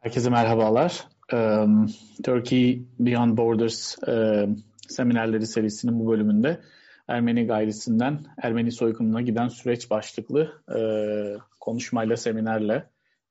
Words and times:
Herkese 0.00 0.30
merhabalar. 0.30 1.08
Um, 1.32 1.86
Turkey 2.24 2.82
Beyond 2.98 3.38
Borders 3.38 3.96
um, 4.06 4.56
seminerleri 4.88 5.46
serisinin 5.46 6.00
bu 6.00 6.10
bölümünde 6.10 6.60
Ermeni 7.08 7.46
gayrisinden 7.46 8.24
Ermeni 8.42 8.72
soykırımına 8.72 9.20
giden 9.20 9.48
süreç 9.48 9.90
başlıklı 9.90 10.62
uh, 10.68 11.42
konuşmayla, 11.60 12.16
seminerle 12.16 12.76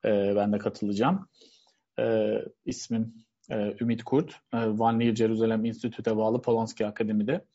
uh, 0.05 0.36
ben 0.36 0.54
de 0.54 0.57
katılacağım. 0.57 1.27
Uh, 2.00 2.39
ismim 2.66 3.13
uh, 3.52 3.81
Ümit 3.81 4.04
Kurt. 4.04 4.31
Uh, 4.54 4.79
Van 4.79 4.99
Leer 4.99 5.15
Jerusalem 5.15 5.65
Institute'e 5.65 6.18
bağlı 6.18 6.41
Polanski 6.41 6.86
Akademi'de 6.86 7.45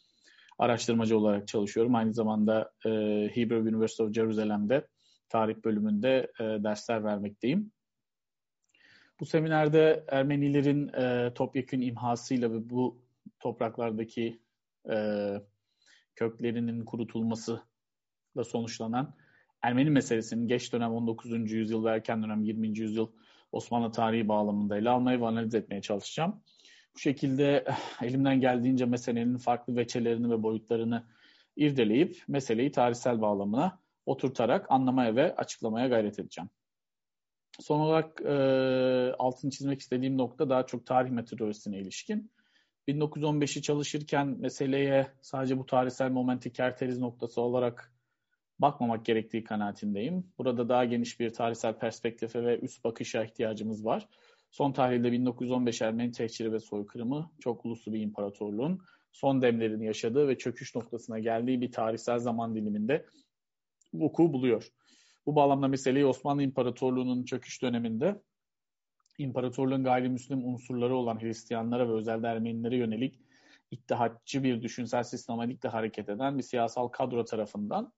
araştırmacı 0.58 1.18
olarak 1.18 1.48
çalışıyorum. 1.48 1.94
Aynı 1.94 2.14
zamanda 2.14 2.72
uh, 2.84 3.28
Hebrew 3.36 3.68
University 3.68 4.02
of 4.02 4.14
Jerusalem'de 4.14 4.86
tarih 5.28 5.56
bölümünde 5.64 6.32
uh, 6.40 6.64
dersler 6.64 7.04
vermekteyim. 7.04 7.72
Bu 9.22 9.26
seminerde 9.26 10.04
Ermenilerin 10.08 10.88
e, 10.88 11.34
topyekün 11.34 11.80
imhasıyla 11.80 12.52
ve 12.52 12.70
bu 12.70 12.98
topraklardaki 13.40 14.40
e, 14.90 14.96
köklerinin 16.16 16.84
kurutulması 16.84 17.62
da 18.36 18.44
sonuçlanan 18.44 19.14
Ermeni 19.62 19.90
meselesinin 19.90 20.48
geç 20.48 20.72
dönem 20.72 20.92
19. 20.92 21.52
yüzyıl 21.52 21.84
ve 21.84 21.90
erken 21.90 22.22
dönem 22.22 22.42
20. 22.42 22.78
yüzyıl 22.78 23.10
Osmanlı 23.52 23.92
tarihi 23.92 24.28
bağlamında 24.28 24.78
ele 24.78 24.90
almayı 24.90 25.20
ve 25.20 25.26
analiz 25.26 25.54
etmeye 25.54 25.80
çalışacağım. 25.80 26.42
Bu 26.94 26.98
şekilde 26.98 27.64
elimden 28.02 28.40
geldiğince 28.40 28.84
meselenin 28.84 29.36
farklı 29.36 29.76
veçelerini 29.76 30.30
ve 30.30 30.42
boyutlarını 30.42 31.06
irdeleyip 31.56 32.16
meseleyi 32.28 32.70
tarihsel 32.70 33.20
bağlamına 33.20 33.78
oturtarak 34.06 34.66
anlamaya 34.70 35.16
ve 35.16 35.36
açıklamaya 35.36 35.88
gayret 35.88 36.18
edeceğim. 36.18 36.50
Son 37.60 37.80
olarak 37.80 38.20
e, 38.20 38.34
altını 39.18 39.50
çizmek 39.50 39.80
istediğim 39.80 40.18
nokta 40.18 40.50
daha 40.50 40.66
çok 40.66 40.86
tarih 40.86 41.10
metodolojisine 41.10 41.78
ilişkin. 41.78 42.30
1915'i 42.88 43.62
çalışırken 43.62 44.26
meseleye 44.26 45.06
sadece 45.20 45.58
bu 45.58 45.66
tarihsel 45.66 46.10
momenti 46.10 46.52
kerteriz 46.52 46.98
noktası 46.98 47.40
olarak 47.40 47.92
bakmamak 48.58 49.04
gerektiği 49.04 49.44
kanaatindeyim. 49.44 50.26
Burada 50.38 50.68
daha 50.68 50.84
geniş 50.84 51.20
bir 51.20 51.30
tarihsel 51.30 51.78
perspektife 51.78 52.44
ve 52.44 52.58
üst 52.58 52.84
bakışa 52.84 53.24
ihtiyacımız 53.24 53.84
var. 53.84 54.08
Son 54.50 54.72
tahlilde 54.72 55.12
1915 55.12 55.82
Ermeni 55.82 56.12
tehciri 56.12 56.52
ve 56.52 56.60
soykırımı 56.60 57.30
çok 57.40 57.64
uluslu 57.64 57.92
bir 57.92 58.00
imparatorluğun 58.00 58.82
son 59.12 59.42
demlerini 59.42 59.86
yaşadığı 59.86 60.28
ve 60.28 60.38
çöküş 60.38 60.74
noktasına 60.74 61.18
geldiği 61.18 61.60
bir 61.60 61.72
tarihsel 61.72 62.18
zaman 62.18 62.54
diliminde 62.54 63.06
vuku 63.94 64.32
buluyor. 64.32 64.68
Bu 65.26 65.36
bağlamda 65.36 65.68
meseleyi 65.68 66.06
Osmanlı 66.06 66.42
İmparatorluğu'nun 66.42 67.24
çöküş 67.24 67.62
döneminde 67.62 68.22
imparatorluğun 69.18 69.84
gayrimüslim 69.84 70.44
unsurları 70.44 70.96
olan 70.96 71.20
Hristiyanlara 71.20 71.88
ve 71.88 71.92
özellikle 71.92 72.28
Ermenilere 72.28 72.76
yönelik 72.76 73.20
ittihatçı 73.70 74.42
bir 74.42 74.62
düşünsel 74.62 75.02
sistematikle 75.02 75.68
hareket 75.68 76.08
eden 76.08 76.38
bir 76.38 76.42
siyasal 76.42 76.88
kadro 76.88 77.24
tarafından 77.24 77.92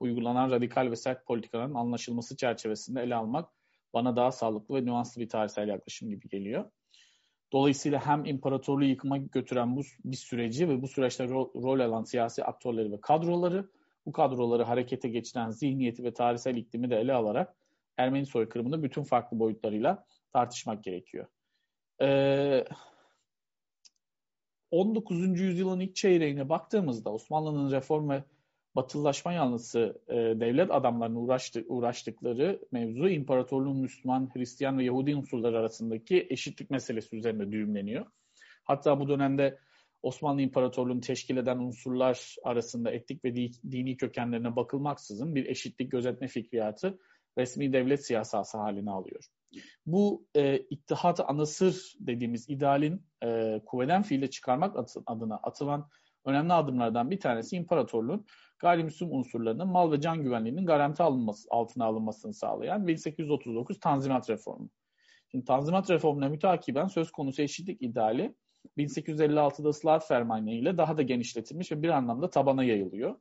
uygulanan 0.00 0.50
radikal 0.50 0.90
ve 0.90 0.96
sert 0.96 1.26
politikaların 1.26 1.74
anlaşılması 1.74 2.36
çerçevesinde 2.36 3.02
ele 3.02 3.14
almak 3.14 3.48
bana 3.94 4.16
daha 4.16 4.32
sağlıklı 4.32 4.74
ve 4.74 4.84
nüanslı 4.84 5.20
bir 5.20 5.28
tarihsel 5.28 5.68
yaklaşım 5.68 6.10
gibi 6.10 6.28
geliyor. 6.28 6.70
Dolayısıyla 7.52 8.06
hem 8.06 8.24
imparatorluğu 8.24 8.84
yıkıma 8.84 9.16
götüren 9.18 9.76
bu 9.76 9.82
bir 10.04 10.16
süreci 10.16 10.68
ve 10.68 10.82
bu 10.82 10.88
süreçte 10.88 11.28
rol, 11.28 11.62
rol 11.62 11.80
alan 11.80 12.02
siyasi 12.02 12.44
aktörleri 12.44 12.92
ve 12.92 13.00
kadroları 13.00 13.70
bu 14.08 14.12
kadroları 14.12 14.62
harekete 14.62 15.08
geçiren 15.08 15.50
zihniyeti 15.50 16.04
ve 16.04 16.14
tarihsel 16.14 16.56
iklimi 16.56 16.90
de 16.90 16.96
ele 16.96 17.12
alarak 17.12 17.54
Ermeni 17.96 18.26
soykırımını 18.26 18.82
bütün 18.82 19.02
farklı 19.02 19.38
boyutlarıyla 19.38 20.04
tartışmak 20.32 20.84
gerekiyor. 20.84 21.26
Ee, 22.02 22.64
19. 24.70 25.40
yüzyılın 25.40 25.80
ilk 25.80 25.96
çeyreğine 25.96 26.48
baktığımızda 26.48 27.12
Osmanlı'nın 27.12 27.70
reform 27.70 28.10
ve 28.10 28.24
batılılaşma 28.76 29.32
yanlısı 29.32 30.00
e, 30.08 30.14
devlet 30.14 30.70
adamlarının 30.70 31.16
uğraştı, 31.16 31.64
uğraştıkları 31.68 32.60
mevzu 32.72 33.08
imparatorluğun 33.08 33.76
Müslüman, 33.76 34.30
Hristiyan 34.34 34.78
ve 34.78 34.84
Yahudi 34.84 35.16
unsurları 35.16 35.58
arasındaki 35.58 36.26
eşitlik 36.30 36.70
meselesi 36.70 37.16
üzerinde 37.16 37.52
düğümleniyor. 37.52 38.06
Hatta 38.64 39.00
bu 39.00 39.08
dönemde 39.08 39.58
Osmanlı 40.02 40.42
İmparatorluğu'nu 40.42 41.00
teşkil 41.00 41.36
eden 41.36 41.58
unsurlar 41.58 42.36
arasında 42.44 42.90
etnik 42.90 43.24
ve 43.24 43.34
dini 43.70 43.96
kökenlerine 43.96 44.56
bakılmaksızın 44.56 45.34
bir 45.34 45.46
eşitlik 45.46 45.90
gözetme 45.90 46.28
fikriyatı 46.28 46.98
resmi 47.38 47.72
devlet 47.72 48.06
siyasası 48.06 48.58
haline 48.58 48.90
alıyor. 48.90 49.24
Bu 49.86 50.26
e, 50.36 50.58
ittihat 50.58 51.20
anasır 51.20 51.94
dediğimiz 52.00 52.50
idealin 52.50 53.06
e, 53.24 53.60
kuvveden 53.66 54.02
fiile 54.02 54.30
çıkarmak 54.30 54.76
adına 55.06 55.36
atılan 55.36 55.88
önemli 56.24 56.52
adımlardan 56.52 57.10
bir 57.10 57.20
tanesi 57.20 57.56
imparatorluğun 57.56 58.26
gayrimüslim 58.58 59.12
unsurlarının 59.12 59.68
mal 59.68 59.92
ve 59.92 60.00
can 60.00 60.22
güvenliğinin 60.22 60.66
garanti 60.66 61.02
alınması, 61.02 61.48
altına 61.50 61.84
alınmasını 61.84 62.34
sağlayan 62.34 62.86
1839 62.86 63.80
Tanzimat 63.80 64.30
Reformu. 64.30 64.70
Şimdi 65.30 65.44
Tanzimat 65.44 65.90
Reformu'na 65.90 66.28
mütakiben 66.28 66.86
söz 66.86 67.10
konusu 67.10 67.42
eşitlik 67.42 67.82
ideali 67.82 68.34
1856'da 68.78 69.68
ıslahat 69.68 70.08
fermanı 70.08 70.50
ile 70.50 70.78
daha 70.78 70.96
da 70.96 71.02
genişletilmiş 71.02 71.72
ve 71.72 71.82
bir 71.82 71.88
anlamda 71.88 72.30
tabana 72.30 72.64
yayılıyor. 72.64 73.16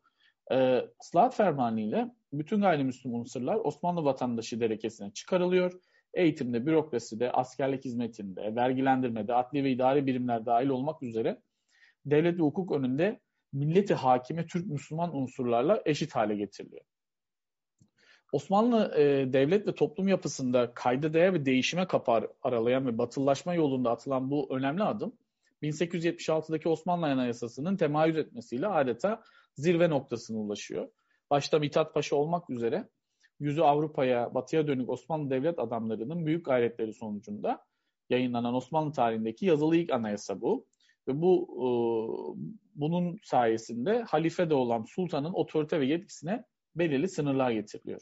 Ee, 0.51 0.81
ıslahat 1.03 1.35
fermanı 1.35 1.81
ile 1.81 2.11
bütün 2.33 2.61
gayrimüslim 2.61 3.13
unsurlar 3.13 3.55
Osmanlı 3.55 4.03
vatandaşı 4.03 4.59
derekesine 4.59 5.13
çıkarılıyor. 5.13 5.71
Eğitimde, 6.13 6.65
bürokraside, 6.65 7.31
askerlik 7.31 7.85
hizmetinde, 7.85 8.55
vergilendirmede, 8.55 9.33
adli 9.33 9.63
ve 9.63 9.71
idari 9.71 10.05
birimler 10.05 10.45
dahil 10.45 10.69
olmak 10.69 11.03
üzere 11.03 11.41
devlet 12.05 12.39
ve 12.39 12.43
hukuk 12.43 12.71
önünde 12.71 13.19
milleti 13.53 13.93
hakime 13.93 14.45
Türk 14.45 14.67
Müslüman 14.67 15.15
unsurlarla 15.15 15.81
eşit 15.85 16.15
hale 16.15 16.35
getiriliyor. 16.35 16.85
Osmanlı 18.31 18.93
e, 18.97 19.33
devlet 19.33 19.67
ve 19.67 19.75
toplum 19.75 20.07
yapısında 20.07 20.73
kayda 20.73 21.13
değer 21.13 21.33
ve 21.33 21.45
değişime 21.45 21.87
kapar 21.87 22.27
aralayan 22.41 22.87
ve 22.87 22.97
batıllaşma 22.97 23.53
yolunda 23.53 23.91
atılan 23.91 24.31
bu 24.31 24.55
önemli 24.55 24.83
adım 24.83 25.13
1876'daki 25.63 26.69
Osmanlı 26.69 27.05
Anayasası'nın 27.05 27.77
temayüz 27.77 28.17
etmesiyle 28.17 28.67
adeta 28.67 29.23
zirve 29.55 29.89
noktasına 29.89 30.37
ulaşıyor. 30.37 30.89
Başta 31.29 31.59
Mithat 31.59 31.93
Paşa 31.93 32.15
olmak 32.15 32.49
üzere 32.49 32.89
yüzü 33.39 33.61
Avrupa'ya, 33.61 34.33
batıya 34.33 34.67
dönük 34.67 34.89
Osmanlı 34.89 35.29
devlet 35.29 35.59
adamlarının 35.59 36.25
büyük 36.25 36.45
gayretleri 36.45 36.93
sonucunda 36.93 37.65
yayınlanan 38.09 38.53
Osmanlı 38.53 38.91
tarihindeki 38.91 39.45
yazılı 39.45 39.75
ilk 39.75 39.91
anayasa 39.91 40.41
bu. 40.41 40.65
Ve 41.07 41.21
bu 41.21 41.47
e, 41.55 41.67
bunun 42.75 43.19
sayesinde 43.23 44.01
halifede 44.01 44.53
olan 44.53 44.83
sultanın 44.83 45.33
otorite 45.33 45.79
ve 45.79 45.85
yetkisine 45.85 46.43
belirli 46.75 47.09
sınırlar 47.09 47.51
getiriliyor. 47.51 48.01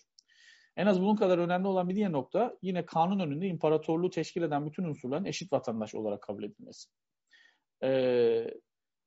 En 0.78 0.86
az 0.86 1.02
bunun 1.02 1.16
kadar 1.16 1.38
önemli 1.38 1.68
olan 1.68 1.90
bir 1.90 1.96
diğer 1.96 2.12
nokta 2.12 2.58
yine 2.62 2.86
kanun 2.86 3.20
önünde 3.20 3.48
imparatorluğu 3.48 4.10
teşkil 4.10 4.42
eden 4.42 4.66
bütün 4.66 4.84
unsurların 4.84 5.26
eşit 5.26 5.54
vatandaş 5.54 5.96
olarak 5.96 6.22
kabul 6.22 6.44
edilmesi. 6.44 6.90
Ee, 7.86 8.48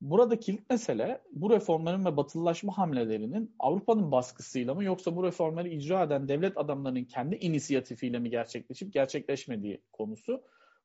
burada 0.00 0.41
kilit 0.41 0.71
mesele 0.71 1.22
bu 1.33 1.50
reformların 1.50 2.05
ve 2.05 2.16
batılılaşma 2.16 2.78
hamlelerinin 2.78 3.55
Avrupa'nın 3.59 4.12
baskısıyla 4.12 4.75
mı 4.75 4.84
yoksa 4.84 5.16
bu 5.16 5.25
reformları 5.25 5.69
icra 5.69 6.03
eden 6.03 6.28
devlet 6.28 6.59
adamlarının 6.59 7.05
kendi 7.05 7.37
inisiyatifiyle 7.37 8.19
mi 8.19 8.31
gerçekleşip 8.31 8.93
gerçekleşmediği 8.93 9.83
konusu. 9.93 10.43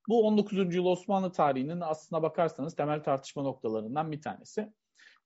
Bu 0.10 0.28
19. 0.28 0.58
yüzyıl 0.58 0.86
Osmanlı 0.86 1.32
tarihinin 1.32 1.82
aslına 1.82 2.24
bakarsanız 2.24 2.76
temel 2.76 3.04
tartışma 3.04 3.44
noktalarından 3.44 4.12
bir 4.12 4.22
tanesi. 4.22 4.74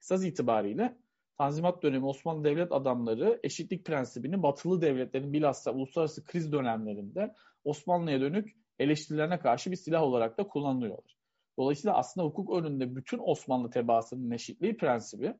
Esas 0.01 0.25
itibariyle 0.25 0.97
Tanzimat 1.37 1.83
dönemi 1.83 2.05
Osmanlı 2.05 2.43
devlet 2.43 2.71
adamları 2.71 3.39
eşitlik 3.43 3.85
prensibini 3.85 4.43
batılı 4.43 4.81
devletlerin 4.81 5.33
bilhassa 5.33 5.71
uluslararası 5.71 6.25
kriz 6.25 6.51
dönemlerinde 6.51 7.33
Osmanlı'ya 7.63 8.21
dönük 8.21 8.55
eleştirilerine 8.79 9.39
karşı 9.39 9.71
bir 9.71 9.75
silah 9.75 10.03
olarak 10.03 10.37
da 10.37 10.47
kullanılıyorlar. 10.47 11.16
Dolayısıyla 11.57 11.97
aslında 11.97 12.27
hukuk 12.27 12.53
önünde 12.53 12.95
bütün 12.95 13.19
Osmanlı 13.23 13.69
tebaasının 13.69 14.31
eşitliği 14.31 14.77
prensibi 14.77 15.33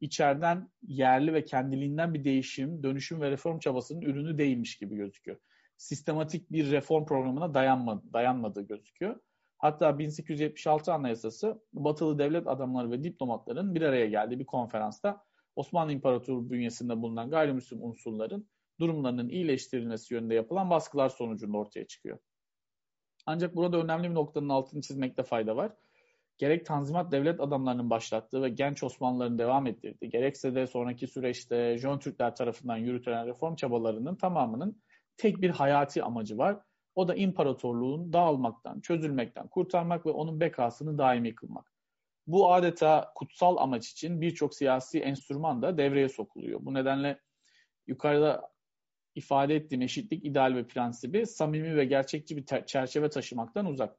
içeriden 0.00 0.70
yerli 0.82 1.34
ve 1.34 1.44
kendiliğinden 1.44 2.14
bir 2.14 2.24
değişim, 2.24 2.82
dönüşüm 2.82 3.20
ve 3.20 3.30
reform 3.30 3.58
çabasının 3.58 4.00
ürünü 4.02 4.38
değilmiş 4.38 4.78
gibi 4.78 4.96
gözüküyor. 4.96 5.38
Sistematik 5.76 6.52
bir 6.52 6.70
reform 6.70 7.04
programına 7.06 7.54
dayanmadı, 7.54 8.12
dayanmadığı 8.12 8.62
gözüküyor. 8.62 9.20
Hatta 9.58 9.98
1876 9.98 10.92
Anayasası 10.92 11.62
batılı 11.72 12.18
devlet 12.18 12.46
adamları 12.46 12.90
ve 12.90 13.04
diplomatların 13.04 13.74
bir 13.74 13.82
araya 13.82 14.06
geldiği 14.06 14.38
bir 14.38 14.46
konferansta 14.46 15.24
Osmanlı 15.56 15.92
İmparatorluğu 15.92 16.50
bünyesinde 16.50 17.02
bulunan 17.02 17.30
gayrimüslim 17.30 17.82
unsurların 17.82 18.48
durumlarının 18.80 19.28
iyileştirilmesi 19.28 20.14
yönünde 20.14 20.34
yapılan 20.34 20.70
baskılar 20.70 21.08
sonucunda 21.08 21.58
ortaya 21.58 21.86
çıkıyor. 21.86 22.18
Ancak 23.26 23.56
burada 23.56 23.76
önemli 23.76 24.10
bir 24.10 24.14
noktanın 24.14 24.48
altını 24.48 24.80
çizmekte 24.80 25.22
fayda 25.22 25.56
var. 25.56 25.72
Gerek 26.38 26.66
Tanzimat 26.66 27.12
devlet 27.12 27.40
adamlarının 27.40 27.90
başlattığı 27.90 28.42
ve 28.42 28.48
genç 28.48 28.82
Osmanlıların 28.82 29.38
devam 29.38 29.66
ettirdiği, 29.66 30.10
gerekse 30.10 30.54
de 30.54 30.66
sonraki 30.66 31.06
süreçte 31.06 31.78
Jön 31.78 31.98
Türkler 31.98 32.36
tarafından 32.36 32.76
yürütülen 32.76 33.26
reform 33.26 33.54
çabalarının 33.54 34.16
tamamının 34.16 34.82
tek 35.16 35.40
bir 35.40 35.50
hayati 35.50 36.02
amacı 36.02 36.38
var. 36.38 36.58
O 36.94 37.08
da 37.08 37.14
imparatorluğun 37.14 38.12
dağılmaktan, 38.12 38.80
çözülmekten 38.80 39.48
kurtarmak 39.48 40.06
ve 40.06 40.10
onun 40.10 40.40
bekasını 40.40 40.98
daimi 40.98 41.34
kılmak. 41.34 41.72
Bu 42.26 42.52
adeta 42.52 43.12
kutsal 43.14 43.56
amaç 43.56 43.88
için 43.88 44.20
birçok 44.20 44.54
siyasi 44.54 45.00
enstrüman 45.00 45.62
da 45.62 45.78
devreye 45.78 46.08
sokuluyor. 46.08 46.60
Bu 46.62 46.74
nedenle 46.74 47.18
yukarıda 47.86 48.52
ifade 49.14 49.56
ettiğim 49.56 49.82
eşitlik 49.82 50.24
ideal 50.24 50.54
ve 50.54 50.66
prensibi 50.66 51.26
samimi 51.26 51.76
ve 51.76 51.84
gerçekçi 51.84 52.36
bir 52.36 52.44
çerçeve 52.66 53.08
taşımaktan 53.10 53.66
uzak. 53.66 53.96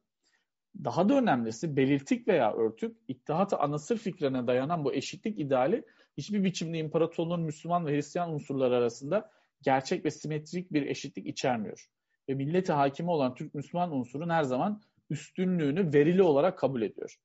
Daha 0.84 1.08
da 1.08 1.14
önemlisi 1.14 1.76
belirtik 1.76 2.28
veya 2.28 2.54
örtük, 2.54 2.96
ittihat-ı 3.08 3.56
anasır 3.56 3.98
fikrine 3.98 4.46
dayanan 4.46 4.84
bu 4.84 4.94
eşitlik 4.94 5.40
ideali 5.40 5.84
hiçbir 6.16 6.44
biçimde 6.44 6.78
imparatorluğun 6.78 7.40
Müslüman 7.40 7.86
ve 7.86 7.92
Hristiyan 7.92 8.32
unsurları 8.32 8.76
arasında 8.76 9.30
gerçek 9.62 10.04
ve 10.04 10.10
simetrik 10.10 10.72
bir 10.72 10.86
eşitlik 10.86 11.26
içermiyor. 11.26 11.88
Ve 12.28 12.34
milleti 12.34 12.72
hakimi 12.72 13.10
olan 13.10 13.34
Türk 13.34 13.54
Müslüman 13.54 13.92
unsurun 13.92 14.30
her 14.30 14.42
zaman 14.42 14.82
üstünlüğünü 15.10 15.92
verili 15.92 16.22
olarak 16.22 16.58
kabul 16.58 16.82
ediyor. 16.82 17.16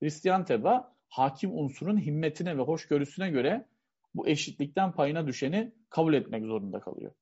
Hristiyan 0.00 0.44
teba 0.44 0.96
hakim 1.08 1.58
unsurun 1.58 2.00
himmetine 2.00 2.58
ve 2.58 2.62
hoşgörüsüne 2.62 3.30
göre 3.30 3.66
bu 4.14 4.28
eşitlikten 4.28 4.92
payına 4.92 5.26
düşeni 5.26 5.72
kabul 5.90 6.14
etmek 6.14 6.44
zorunda 6.44 6.80
kalıyor. 6.80 7.12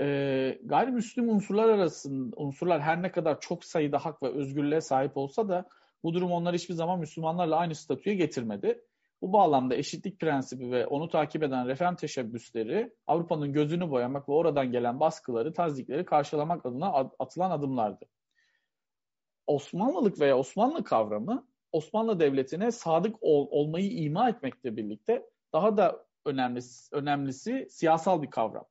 Ee, 0.00 0.58
gayrimüslim 0.64 1.28
unsurlar 1.28 1.68
arasında 1.68 2.36
unsurlar 2.36 2.80
her 2.80 3.02
ne 3.02 3.12
kadar 3.12 3.40
çok 3.40 3.64
sayıda 3.64 3.98
hak 3.98 4.22
ve 4.22 4.28
özgürlüğe 4.28 4.80
sahip 4.80 5.16
olsa 5.16 5.48
da 5.48 5.68
bu 6.04 6.14
durum 6.14 6.32
onları 6.32 6.56
hiçbir 6.56 6.74
zaman 6.74 7.00
Müslümanlarla 7.00 7.56
aynı 7.56 7.74
statüye 7.74 8.16
getirmedi. 8.16 8.84
Bu 9.22 9.32
bağlamda 9.32 9.74
eşitlik 9.74 10.20
prensibi 10.20 10.70
ve 10.70 10.86
onu 10.86 11.08
takip 11.08 11.42
eden 11.42 11.68
reform 11.68 11.94
teşebbüsleri 11.94 12.92
Avrupa'nın 13.06 13.52
gözünü 13.52 13.90
boyamak 13.90 14.28
ve 14.28 14.32
oradan 14.32 14.72
gelen 14.72 15.00
baskıları, 15.00 15.52
tazdikleri 15.52 16.04
karşılamak 16.04 16.66
adına 16.66 17.10
atılan 17.18 17.50
adımlardı. 17.50 18.04
Osmanlılık 19.46 20.20
veya 20.20 20.38
Osmanlı 20.38 20.84
kavramı 20.84 21.48
Osmanlı 21.72 22.20
Devleti'ne 22.20 22.70
sadık 22.70 23.16
ol, 23.20 23.48
olmayı 23.50 23.90
ima 23.90 24.28
etmekle 24.28 24.76
birlikte 24.76 25.26
daha 25.52 25.76
da 25.76 26.06
önemlisi, 26.24 26.94
önemlisi 26.94 27.66
siyasal 27.70 28.22
bir 28.22 28.30
kavram. 28.30 28.64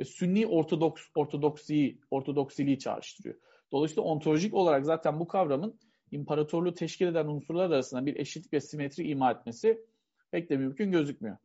Ve 0.00 0.04
Sünni 0.04 0.46
Ortodoks 0.46 1.02
Ortodoksiyi, 1.14 2.00
Ortodoksiliği 2.10 2.78
çağrıştırıyor. 2.78 3.34
Dolayısıyla 3.72 4.02
ontolojik 4.02 4.54
olarak 4.54 4.86
zaten 4.86 5.20
bu 5.20 5.28
kavramın 5.28 5.78
imparatorluğu 6.10 6.74
teşkil 6.74 7.06
eden 7.06 7.26
unsurlar 7.26 7.70
arasında 7.70 8.06
bir 8.06 8.16
eşitlik 8.16 8.52
ve 8.52 8.60
simetri 8.60 9.08
ima 9.08 9.30
etmesi 9.30 9.86
pek 10.30 10.50
de 10.50 10.56
mümkün 10.56 10.92
gözükmüyor. 10.92 11.36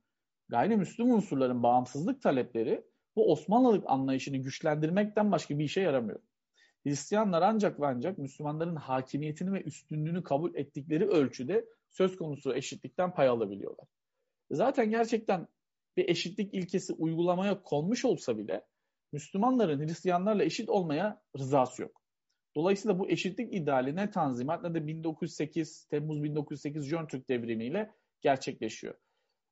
Gayrimüslim 0.50 1.12
unsurların 1.12 1.64
bağımsızlık 1.64 2.22
talepleri 2.22 2.84
bu 3.16 3.32
Osmanlılık 3.32 3.84
anlayışını 3.88 4.38
güçlendirmekten 4.38 5.32
başka 5.32 5.60
bir 5.60 5.64
işe 5.64 5.82
yaramıyor. 5.82 6.20
Hristiyanlar 6.84 7.42
ancak 7.42 7.80
ve 7.80 7.88
ancak 7.88 8.18
Müslümanların 8.18 8.76
hakimiyetini 8.76 9.54
ve 9.54 9.64
üstünlüğünü 9.64 10.24
kabul 10.24 10.56
ettikleri 10.56 11.08
ölçüde 11.08 11.66
söz 11.92 12.18
konusu 12.18 12.56
eşitlikten 12.56 13.14
pay 13.14 13.28
alabiliyorlar. 13.28 13.88
Zaten 14.52 14.90
gerçekten 14.90 15.48
bir 15.98 16.10
eşitlik 16.10 16.54
ilkesi 16.54 16.94
uygulamaya 16.94 17.62
konmuş 17.62 18.06
olsa 18.06 18.38
bile 18.38 18.66
Müslümanların 19.12 19.88
Hristiyanlarla 19.88 20.44
eşit 20.44 20.70
olmaya 20.70 21.22
rızası 21.38 21.82
yok. 21.82 22.02
Dolayısıyla 22.56 23.00
bu 23.00 23.10
eşitlik 23.10 23.54
ideali 23.54 23.96
ne 23.96 24.12
Tanzimat 24.12 24.64
ne 24.64 24.74
de 24.74 24.88
1908 24.88 25.86
Temmuz 25.86 26.24
1908 26.24 26.86
Jön 26.86 27.08
Türk 27.08 27.30
devrimiyle 27.30 27.92
gerçekleşiyor. 28.22 28.96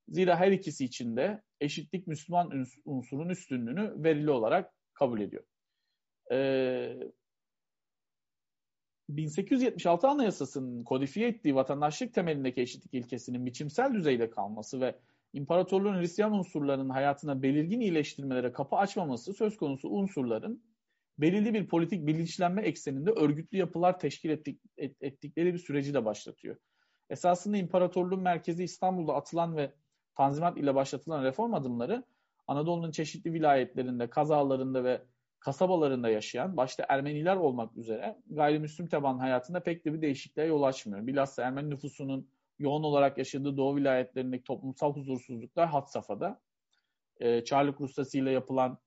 Zira 0.08 0.36
her 0.36 0.52
ikisi 0.52 0.84
için 0.84 1.16
de 1.16 1.42
eşitlik 1.60 2.06
Müslüman 2.06 2.66
unsurun 2.84 3.28
üstünlüğünü 3.28 4.04
verili 4.04 4.30
olarak 4.30 4.72
kabul 4.94 5.20
ediyor. 5.20 5.44
Ee, 6.32 6.96
1876 9.08 10.08
Anayasası'nın 10.08 10.84
kodifiye 10.84 11.28
ettiği 11.28 11.54
vatandaşlık 11.54 12.14
temelindeki 12.14 12.60
eşitlik 12.60 12.94
ilkesinin 12.94 13.46
biçimsel 13.46 13.94
düzeyde 13.94 14.30
kalması 14.30 14.80
ve 14.80 14.98
imparatorluğun 15.34 16.00
Hristiyan 16.00 16.32
unsurlarının 16.32 16.90
hayatına 16.90 17.42
belirgin 17.42 17.80
iyileştirmelere 17.80 18.52
kapı 18.52 18.76
açmaması 18.76 19.34
söz 19.34 19.56
konusu 19.56 19.88
unsurların 19.88 20.62
belirli 21.18 21.54
bir 21.54 21.68
politik 21.68 22.06
bilinçlenme 22.06 22.62
ekseninde 22.62 23.10
örgütlü 23.10 23.58
yapılar 23.58 23.98
teşkil 23.98 24.30
ettik, 24.30 24.60
et, 24.76 24.96
ettikleri 25.00 25.54
bir 25.54 25.58
süreci 25.58 25.94
de 25.94 26.04
başlatıyor. 26.04 26.56
Esasında 27.10 27.56
imparatorluğun 27.56 28.20
merkezi 28.20 28.64
İstanbul'da 28.64 29.14
atılan 29.14 29.56
ve 29.56 29.72
Tanzimat 30.16 30.58
ile 30.58 30.74
başlatılan 30.74 31.24
reform 31.24 31.54
adımları 31.54 32.04
Anadolu'nun 32.46 32.90
çeşitli 32.90 33.32
vilayetlerinde, 33.32 34.10
kazalarında 34.10 34.84
ve 34.84 35.02
kasabalarında 35.40 36.08
yaşayan, 36.08 36.56
başta 36.56 36.86
Ermeniler 36.88 37.36
olmak 37.36 37.76
üzere 37.76 38.18
gayrimüslim 38.30 38.86
taban 38.86 39.18
hayatında 39.18 39.60
pek 39.60 39.84
de 39.84 39.94
bir 39.94 40.02
değişikliğe 40.02 40.46
yol 40.46 40.62
açmıyor. 40.62 41.06
Bilhassa 41.06 41.42
Ermeni 41.42 41.70
nüfusunun 41.70 42.28
yoğun 42.58 42.82
olarak 42.82 43.18
yaşadığı 43.18 43.56
Doğu 43.56 43.76
vilayetlerindeki 43.76 44.44
toplumsal 44.44 44.94
huzursuzluklar 44.94 45.68
had 45.68 45.86
safhada. 45.86 46.40
Ee, 47.20 47.44
Çarlık 47.44 47.80
Rusyası 47.80 48.18
ile 48.18 48.30
yapılan 48.30 48.78